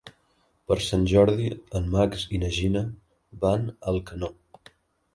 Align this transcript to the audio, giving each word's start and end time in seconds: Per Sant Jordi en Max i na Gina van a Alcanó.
Per 0.71 0.77
Sant 0.85 1.03
Jordi 1.11 1.51
en 1.81 1.93
Max 1.97 2.25
i 2.39 2.41
na 2.47 2.51
Gina 2.57 2.85
van 3.47 3.71
a 3.71 3.97
Alcanó. 3.97 4.37